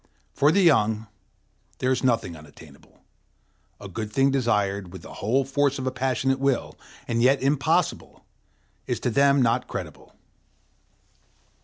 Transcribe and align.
For 0.33 0.51
the 0.51 0.63
young, 0.63 1.05
there 1.77 1.91
is 1.91 2.03
nothing 2.03 2.35
unattainable; 2.35 3.03
a 3.79 3.87
good 3.87 4.11
thing 4.11 4.31
desired 4.31 4.91
with 4.91 5.03
the 5.03 5.13
whole 5.13 5.45
force 5.45 5.77
of 5.77 5.85
a 5.85 5.91
passionate 5.91 6.39
will, 6.39 6.75
and 7.07 7.21
yet 7.21 7.39
impossible, 7.43 8.25
is 8.87 8.99
to 9.01 9.11
them 9.11 9.43
not 9.43 9.67
credible. 9.67 10.15